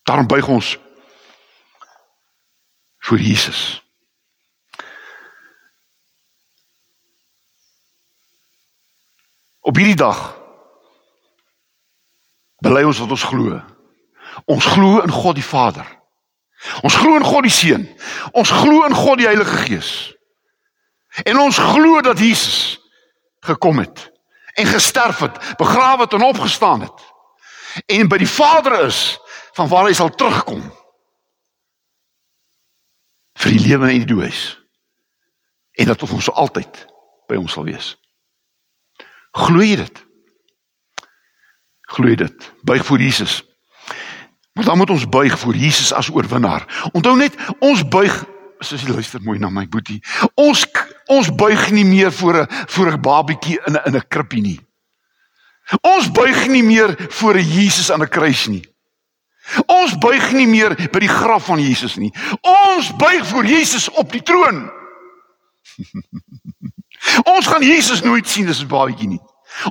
Daarom 0.02 0.26
buig 0.26 0.48
ons 0.48 0.78
vir 3.02 3.18
Jesus. 3.18 3.81
Op 9.62 9.78
hierdie 9.78 9.98
dag 9.98 10.20
bely 12.62 12.82
ons 12.86 13.00
wat 13.02 13.14
ons 13.14 13.26
glo. 13.30 13.58
Ons 14.50 14.66
glo 14.74 15.00
in 15.02 15.10
God 15.10 15.38
die 15.38 15.46
Vader. 15.46 15.86
Ons 16.86 16.94
glo 16.98 17.16
in 17.18 17.26
God 17.26 17.46
die 17.46 17.54
Seun. 17.54 17.86
Ons 18.38 18.50
glo 18.54 18.84
in 18.86 18.94
God 18.94 19.18
die 19.18 19.26
Heilige 19.26 19.64
Gees. 19.66 19.90
En 21.26 21.38
ons 21.42 21.58
glo 21.58 22.00
dat 22.02 22.18
Jesus 22.18 22.78
gekom 23.42 23.82
het 23.82 24.08
en 24.54 24.68
gesterf 24.68 25.18
het, 25.24 25.38
begrawe 25.58 26.04
het 26.04 26.12
en 26.12 26.22
opgestaan 26.22 26.84
het. 26.84 27.02
En 27.86 28.08
by 28.08 28.18
die 28.20 28.28
Vader 28.28 28.84
is 28.84 29.18
van 29.56 29.68
waar 29.68 29.88
hy 29.88 29.94
sal 29.96 30.12
terugkom. 30.14 30.62
vir 33.42 33.56
die 33.56 33.64
lewe 33.66 33.90
en 33.90 34.04
die 34.04 34.14
dood. 34.14 34.40
En 35.80 35.90
dat 35.90 36.02
ons 36.04 36.30
altyd 36.30 36.84
by 37.30 37.38
hom 37.40 37.48
sal 37.50 37.66
wees. 37.66 37.94
Glo 39.32 39.62
jy 39.64 39.76
dit? 39.80 40.02
Glo 41.94 42.08
jy 42.08 42.18
dit? 42.20 42.52
Buig 42.62 42.84
voor 42.84 43.00
Jesus. 43.00 43.42
Maar 44.52 44.64
dan 44.64 44.78
moet 44.78 44.90
ons 44.90 45.08
buig 45.08 45.38
voor 45.38 45.54
Jesus 45.56 45.92
as 45.92 46.10
oorwinnaar. 46.10 46.90
Onthou 46.92 47.16
net, 47.16 47.36
ons 47.58 47.88
buig, 47.88 48.24
jy 48.60 48.88
luister 48.92 49.22
mooi 49.24 49.38
na 49.40 49.48
my 49.50 49.64
boetie. 49.68 50.02
Ons 50.34 50.66
ons 51.10 51.28
buig 51.34 51.70
nie 51.72 51.84
meer 51.84 52.12
voor 52.12 52.42
'n 52.42 52.46
voor 52.48 52.92
'n 52.92 53.00
babietjie 53.00 53.60
in 53.66 53.72
'n 53.72 53.82
in 53.84 53.96
'n 53.96 54.08
krippie 54.08 54.42
nie. 54.42 54.60
Ons 55.80 56.10
buig 56.10 56.46
nie 56.46 56.62
meer 56.62 56.94
voor 57.08 57.34
'n 57.34 57.48
Jesus 57.48 57.90
aan 57.90 58.02
'n 58.02 58.08
kruis 58.08 58.46
nie. 58.46 58.64
Ons 59.66 59.98
buig 59.98 60.32
nie 60.32 60.46
meer 60.46 60.88
by 60.92 60.98
die 60.98 61.08
graf 61.08 61.44
van 61.44 61.60
Jesus 61.60 61.96
nie. 61.96 62.12
Ons 62.40 62.96
buig 62.96 63.26
voor 63.26 63.44
Jesus 63.44 63.90
op 63.90 64.12
die 64.12 64.22
troon. 64.22 64.70
Ons 67.24 67.46
gaan 67.46 67.62
Jesus 67.62 68.02
nooit 68.02 68.28
sien 68.28 68.48
as 68.48 68.62
'n 68.62 68.66
babatjie 68.66 69.08
nie. 69.08 69.20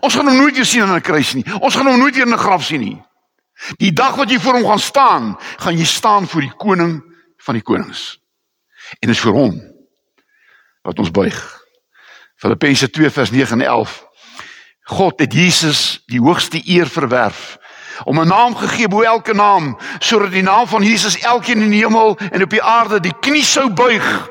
Ons 0.02 0.16
gaan 0.16 0.28
hom 0.28 0.38
nooit 0.38 0.56
weer 0.56 0.66
sien 0.66 0.82
aan 0.82 0.96
'n 0.96 1.02
kruis 1.02 1.34
nie. 1.34 1.46
Ons 1.60 1.76
gaan 1.76 1.88
hom 1.88 2.00
nooit 2.00 2.16
weer 2.16 2.26
in 2.26 2.34
'n 2.34 2.38
graf 2.38 2.64
sien 2.64 2.80
nie. 2.80 3.02
Die 3.78 3.94
dag 3.94 4.16
wat 4.16 4.30
jy 4.30 4.40
voor 4.40 4.54
hom 4.54 4.66
gaan 4.66 4.80
staan, 4.80 5.38
gaan 5.58 5.78
jy 5.78 5.86
staan 5.86 6.28
voor 6.28 6.42
die 6.42 6.56
koning 6.58 7.04
van 7.38 7.54
die 7.54 7.64
konings. 7.64 8.20
En 9.00 9.08
dit 9.08 9.16
is 9.16 9.22
vir 9.22 9.32
hom 9.34 9.62
wat 10.82 11.00
ons 11.00 11.12
buig. 11.12 11.62
Filippense 12.36 12.90
2 12.90 13.10
vers 13.10 13.32
9 13.32 13.62
en 13.62 13.68
11. 13.68 14.06
God 14.84 15.20
het 15.20 15.34
Jesus 15.34 16.02
die 16.06 16.20
hoogste 16.20 16.62
eer 16.66 16.88
verwerf 16.88 17.58
om 18.04 18.20
'n 18.20 18.28
naam 18.28 18.56
gegee 18.56 18.88
bo 18.88 19.02
elke 19.02 19.34
naam 19.34 19.78
sodat 20.00 20.32
die 20.32 20.42
naam 20.42 20.68
van 20.68 20.84
Jesus 20.84 21.20
elkeen 21.20 21.62
in 21.62 21.70
die 21.70 21.84
hemel 21.84 22.18
en 22.32 22.44
op 22.44 22.50
die 22.50 22.64
aarde 22.64 23.00
die 23.00 23.14
knie 23.20 23.44
sou 23.44 23.70
buig 23.70 24.30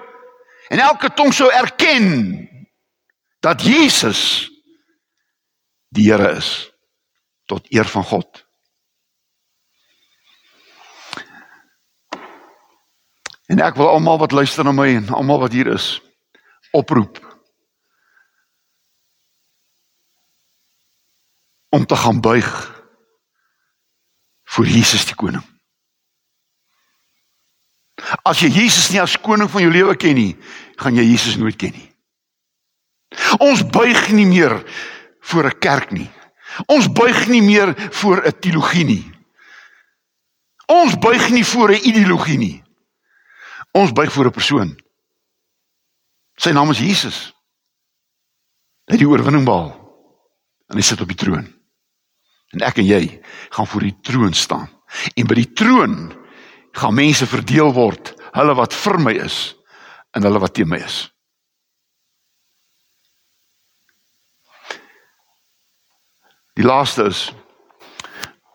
en 0.68 0.78
elke 0.78 1.12
tong 1.14 1.34
sou 1.34 1.50
erken 1.52 2.49
dat 3.40 3.62
Jesus 3.62 4.50
die 5.88 6.12
Here 6.12 6.36
is 6.36 6.70
tot 7.44 7.66
eer 7.72 7.88
van 7.88 8.04
God. 8.04 8.46
En 13.50 13.58
ek 13.58 13.74
wil 13.74 13.90
almal 13.90 14.20
wat 14.22 14.32
luister 14.32 14.64
na 14.64 14.72
my 14.72 14.86
en 14.94 15.08
almal 15.10 15.42
wat 15.42 15.56
hier 15.56 15.72
is 15.72 15.96
oproep 16.70 17.18
om 21.74 21.86
te 21.86 21.96
gaan 21.96 22.20
buig 22.20 22.50
voor 24.54 24.66
Jesus 24.66 25.06
die 25.06 25.14
koning. 25.14 25.46
As 28.22 28.40
jy 28.42 28.48
Jesus 28.54 28.90
nie 28.90 29.02
as 29.02 29.18
koning 29.18 29.50
van 29.50 29.62
jou 29.66 29.72
lewe 29.72 29.96
ken 29.98 30.14
nie, 30.14 30.32
gaan 30.78 30.94
jy 30.94 31.04
Jesus 31.10 31.38
nooit 31.38 31.58
ken 31.58 31.74
nie. 31.74 31.89
Ons 33.38 33.64
buig 33.66 34.10
nie 34.12 34.26
meer 34.26 34.62
voor 35.20 35.44
'n 35.46 35.58
kerk 35.58 35.90
nie. 35.90 36.10
Ons 36.66 36.92
buig 36.92 37.28
nie 37.28 37.42
meer 37.42 37.74
voor 37.90 38.26
'n 38.26 38.38
teologie 38.40 38.84
nie. 38.84 39.04
Ons 40.66 40.98
buig 40.98 41.30
nie 41.30 41.44
voor 41.44 41.70
'n 41.70 41.86
ideologie 41.88 42.38
nie. 42.38 42.62
Ons 43.72 43.92
buig 43.92 44.12
voor 44.12 44.26
'n 44.26 44.30
persoon. 44.30 44.80
Sy 46.36 46.50
naam 46.50 46.70
is 46.70 46.78
Jesus. 46.78 47.34
Hy 48.86 48.96
het 48.96 48.98
die 48.98 49.08
oorwinning 49.08 49.44
behaal 49.44 49.76
en 50.68 50.76
hy 50.76 50.82
sit 50.82 51.00
op 51.00 51.08
die 51.08 51.16
troon. 51.16 51.46
En 52.50 52.60
ek 52.60 52.78
en 52.78 52.86
jy 52.86 53.20
gaan 53.50 53.66
voor 53.66 53.80
die 53.80 53.98
troon 54.02 54.32
staan. 54.32 54.70
En 55.14 55.26
by 55.26 55.34
die 55.34 55.52
troon 55.52 56.12
gaan 56.72 56.94
mense 56.94 57.26
verdeel 57.26 57.72
word, 57.72 58.14
hulle 58.32 58.54
wat 58.54 58.74
vir 58.74 58.98
my 58.98 59.12
is 59.12 59.56
en 60.10 60.22
hulle 60.22 60.38
wat 60.38 60.54
teen 60.54 60.68
my 60.68 60.78
is. 60.82 61.10
Die 66.60 66.68
laaste 66.68 67.06
is 67.08 67.30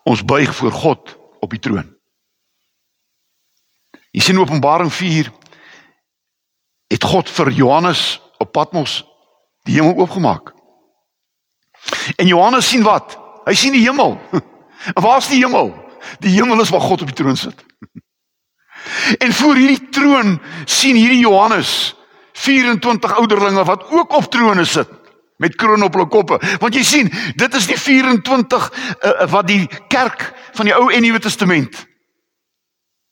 ons 0.06 0.22
buig 0.22 0.52
voor 0.56 0.72
God 0.72 1.16
op 1.42 1.50
die 1.50 1.60
troon. 1.60 1.88
Jy 4.14 4.22
sien 4.22 4.38
Openbaring 4.38 4.92
4 4.94 5.32
het 6.94 7.08
God 7.10 7.32
vir 7.34 7.50
Johannes 7.58 8.04
op 8.38 8.52
Patmos 8.54 9.00
die 9.66 9.80
hemel 9.80 9.98
oopgemaak. 10.04 10.52
En 12.22 12.30
Johannes 12.30 12.70
sien 12.70 12.86
wat? 12.86 13.16
Hy 13.48 13.56
sien 13.58 13.74
die 13.74 13.82
hemel. 13.88 14.20
En 14.94 15.02
waar 15.06 15.18
is 15.24 15.32
die 15.32 15.42
hemel? 15.42 15.72
Die 16.22 16.36
hemel 16.36 16.62
is 16.62 16.70
waar 16.70 16.86
God 16.86 17.02
op 17.02 17.10
die 17.10 17.18
troon 17.24 17.40
sit. 17.40 17.66
En 19.18 19.34
voor 19.34 19.58
hierdie 19.58 19.90
troon 19.90 20.38
sien 20.70 20.96
hierdie 20.96 21.24
Johannes 21.24 21.96
24 22.38 23.18
ouderlinge 23.18 23.64
wat 23.66 23.88
ook 23.90 24.14
op 24.14 24.30
trone 24.30 24.66
sit 24.70 24.92
met 25.38 25.56
kroon 25.56 25.84
op 25.84 25.94
hulle 25.94 26.08
koppe. 26.08 26.40
Want 26.60 26.76
jy 26.76 26.84
sien, 26.84 27.12
dit 27.36 27.54
is 27.56 27.68
die 27.68 27.80
24 27.80 28.70
uh, 28.72 29.28
wat 29.32 29.48
die 29.48 29.68
kerk 29.88 30.32
van 30.56 30.70
die 30.70 30.76
Ou 30.76 30.88
en 30.94 31.04
Nuwe 31.04 31.20
Testament 31.20 31.86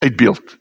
uitbeeld. 0.04 0.58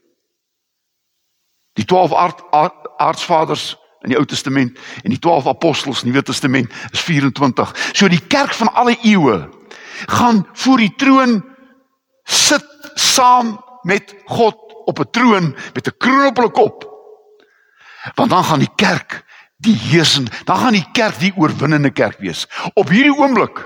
Die 1.73 1.85
12 1.85 2.13
aard, 2.13 2.43
aard, 2.51 2.89
aardsvaders 2.97 3.73
in 4.03 4.11
die 4.11 4.19
Ou 4.19 4.25
Testament 4.27 4.79
en 5.03 5.15
die 5.15 5.19
12 5.19 5.47
apostels 5.47 6.03
in 6.03 6.11
die 6.11 6.15
Nuwe 6.17 6.27
Testament 6.27 6.71
is 6.91 7.01
24. 7.01 7.75
So 7.93 8.11
die 8.11 8.21
kerk 8.27 8.53
van 8.53 8.73
alle 8.73 8.97
eeue 9.01 9.49
gaan 10.11 10.43
voor 10.53 10.83
die 10.83 10.93
troon 10.99 11.39
sit 12.23 12.65
saam 12.99 13.55
met 13.87 14.15
God 14.25 14.59
op 14.85 14.99
'n 14.99 15.09
troon 15.11 15.55
met 15.73 15.87
'n 15.87 15.97
kroon 15.97 16.25
op 16.25 16.37
hulle 16.37 16.51
kop. 16.51 16.91
Want 18.15 18.29
dan 18.29 18.43
gaan 18.43 18.59
die 18.59 18.75
kerk 18.75 19.23
die 19.63 19.77
heersende, 19.77 20.31
dan 20.45 20.57
gaan 20.57 20.77
die 20.77 20.87
kerk 20.91 21.19
die 21.19 21.33
oorwinnende 21.35 21.91
kerk 21.91 22.19
wees. 22.19 22.47
Op 22.73 22.89
hierdie 22.89 23.15
oomblik 23.15 23.65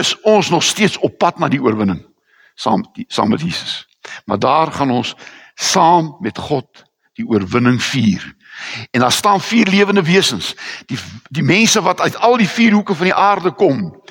is 0.00 0.14
ons 0.22 0.50
nog 0.50 0.62
steeds 0.62 0.98
op 0.98 1.18
pad 1.18 1.38
na 1.38 1.48
die 1.52 1.62
oorwinning 1.62 2.00
saam 2.54 2.86
saam 3.06 3.28
met 3.28 3.40
Jesus. 3.40 3.88
Maar 4.24 4.38
daar 4.38 4.72
gaan 4.72 4.90
ons 4.90 5.14
saam 5.54 6.16
met 6.20 6.38
God 6.38 6.84
die 7.12 7.26
oorwinning 7.26 7.82
vier. 7.82 8.34
En 8.90 9.00
daar 9.00 9.12
staan 9.12 9.40
vier 9.40 9.66
lewende 9.66 10.02
wesens, 10.02 10.54
die 10.86 10.98
die 11.28 11.42
mense 11.42 11.82
wat 11.82 12.00
uit 12.00 12.16
al 12.16 12.36
die 12.36 12.48
vier 12.48 12.72
hoeke 12.72 12.94
van 12.94 13.04
die 13.04 13.14
aarde 13.14 13.50
kom. 13.50 14.02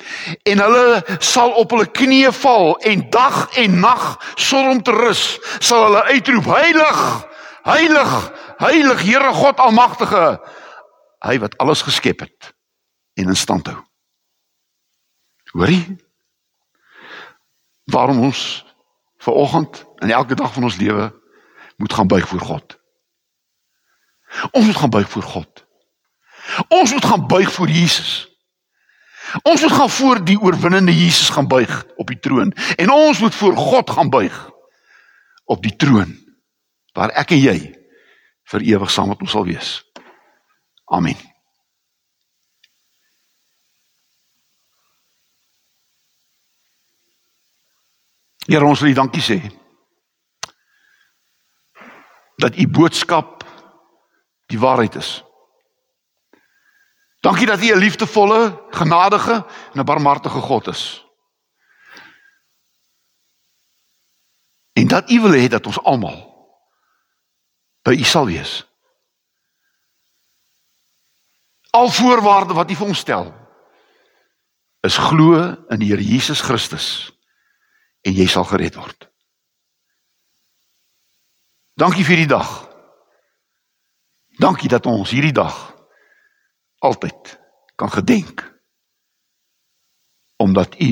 En 0.42 0.58
hulle 0.58 1.04
sal 1.18 1.50
op 1.50 1.70
hulle 1.70 1.86
knieë 1.86 2.32
val 2.32 2.76
en 2.78 3.06
dag 3.10 3.46
en 3.56 3.78
nag 3.80 4.34
sonder 4.34 4.70
om 4.70 4.82
te 4.82 4.90
rus, 4.90 5.38
sal 5.58 5.84
hulle 5.84 6.02
uitroep: 6.02 6.44
Heilig, 6.44 7.00
heilig, 7.62 8.32
heilig 8.58 9.02
Here 9.02 9.32
God 9.32 9.58
Almagtige, 9.58 10.40
hy 11.22 11.38
wat 11.38 11.56
alles 11.62 11.84
geskep 11.86 12.24
het 12.24 12.52
en 13.14 13.30
in 13.30 13.36
stand 13.36 13.66
hou. 13.66 13.78
Hoorie? 15.52 15.96
Waarom 17.84 18.20
ons 18.20 18.64
ver 19.22 19.32
oggend 19.32 19.84
en 20.02 20.10
elke 20.10 20.34
dag 20.34 20.52
van 20.52 20.64
ons 20.64 20.76
lewe 20.76 21.10
moet 21.76 21.92
gaan 21.92 22.06
buig 22.06 22.28
voor 22.28 22.40
God. 22.40 22.78
Ons 24.50 24.66
moet 24.66 24.76
gaan 24.76 24.90
buig 24.90 25.08
voor 25.10 25.22
God. 25.22 25.66
Ons 26.68 26.92
moet 26.92 27.04
gaan 27.04 27.26
buig 27.26 27.52
voor 27.52 27.68
Jesus. 27.68 28.28
Ons 29.42 29.60
moet 29.60 29.72
gaan 29.72 29.90
voor 29.90 30.24
die 30.24 30.40
oorwinnende 30.40 30.98
Jesus 30.98 31.28
gaan 31.28 31.48
buig 31.48 31.84
op 31.96 32.06
die 32.06 32.18
troon 32.18 32.52
en 32.76 32.90
ons 32.90 33.18
moet 33.18 33.34
voor 33.34 33.56
God 33.56 33.90
gaan 33.90 34.10
buig 34.10 34.50
op 35.44 35.62
die 35.62 35.76
troon 35.76 36.18
waar 36.92 37.12
ek 37.16 37.30
en 37.30 37.40
jy 37.40 37.56
vir 38.52 38.66
ewig 38.74 38.90
saam 38.90 39.08
met 39.08 39.20
ons 39.24 39.30
sal 39.30 39.46
wees. 39.48 39.70
Amen. 40.92 41.16
Here 48.44 48.64
ons 48.64 48.80
wil 48.80 48.90
U 48.90 48.94
dankie 48.94 49.22
sê 49.24 49.38
dat 52.42 52.58
U 52.58 52.66
boodskap 52.68 53.44
die 54.52 54.58
waarheid 54.60 54.98
is. 55.00 55.22
Dankie 57.24 57.46
dat 57.46 57.62
U 57.62 57.72
'n 57.72 57.78
liefdevolle, 57.78 58.66
genadige 58.70 59.46
en 59.72 59.80
'n 59.80 59.84
barmhartige 59.84 60.40
God 60.40 60.66
is. 60.66 61.06
En 64.72 64.88
dat 64.88 65.10
U 65.10 65.20
wil 65.20 65.40
hê 65.40 65.48
dat 65.48 65.66
ons 65.66 65.82
almal 65.82 66.20
by 67.82 67.96
U 67.96 68.04
sal 68.04 68.26
wees. 68.26 68.71
Al 71.72 71.88
voorwaarde 71.90 72.54
wat 72.54 72.70
U 72.70 72.76
vir 72.76 72.90
ons 72.92 73.04
stel 73.04 73.30
is 74.82 74.98
glo 74.98 75.38
in 75.70 75.80
die 75.80 75.92
Here 75.92 76.02
Jesus 76.02 76.42
Christus 76.42 76.86
en 78.02 78.16
jy 78.16 78.26
sal 78.26 78.44
gered 78.50 78.76
word. 78.76 79.06
Dankie 81.78 82.04
vir 82.04 82.24
die 82.24 82.30
dag. 82.30 82.50
Dankie 84.42 84.68
dat 84.68 84.86
ons 84.90 85.14
hierdie 85.14 85.34
dag 85.36 85.54
altyd 86.82 87.36
kan 87.78 87.90
gedenk 87.94 88.42
omdat 90.42 90.74
U 90.82 90.90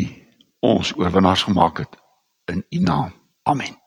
ons 0.61 0.95
oorwinnaars 0.97 1.43
gemaak 1.43 1.83
het 1.83 1.99
in 2.45 2.65
U 2.71 2.79
naam. 2.79 3.13
Amen. 3.43 3.80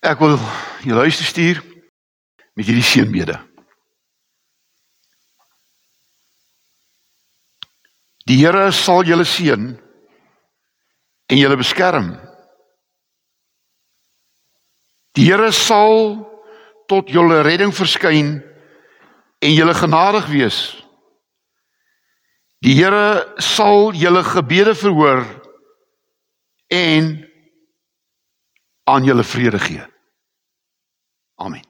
Ek 0.00 0.20
wil 0.20 0.38
jy 0.80 0.96
luister 0.96 1.28
stuur 1.28 1.60
met 2.56 2.64
hierdie 2.64 2.84
seënbede. 2.84 3.36
Die 8.24 8.38
Here 8.40 8.70
sal 8.72 9.04
julle 9.04 9.26
seën 9.28 9.70
en 11.30 11.38
julle 11.38 11.60
beskerm. 11.60 12.14
Die 15.18 15.26
Here 15.28 15.52
sal 15.52 16.16
tot 16.88 17.12
julle 17.12 17.42
redding 17.44 17.74
verskyn 17.74 18.38
en 19.40 19.52
julle 19.52 19.74
genadig 19.76 20.30
wees. 20.32 20.60
Die 22.64 22.76
Here 22.78 23.36
sal 23.40 23.92
julle 23.96 24.24
gebede 24.24 24.72
verhoor 24.78 25.26
en 26.72 27.18
aan 28.90 29.04
julle 29.04 29.24
vrede 29.24 29.58
gee. 29.58 29.82
Amen. 31.34 31.69